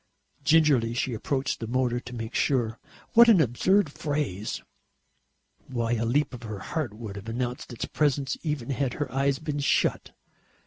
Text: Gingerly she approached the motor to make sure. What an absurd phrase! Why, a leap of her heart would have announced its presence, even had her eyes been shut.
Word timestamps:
Gingerly 0.43 0.95
she 0.95 1.13
approached 1.13 1.59
the 1.59 1.67
motor 1.67 1.99
to 1.99 2.15
make 2.15 2.33
sure. 2.33 2.79
What 3.13 3.29
an 3.29 3.39
absurd 3.39 3.91
phrase! 3.91 4.63
Why, 5.67 5.91
a 5.91 6.05
leap 6.05 6.33
of 6.33 6.41
her 6.41 6.57
heart 6.57 6.95
would 6.95 7.15
have 7.17 7.29
announced 7.29 7.71
its 7.71 7.85
presence, 7.85 8.35
even 8.41 8.71
had 8.71 8.93
her 8.93 9.11
eyes 9.11 9.37
been 9.37 9.59
shut. 9.59 10.09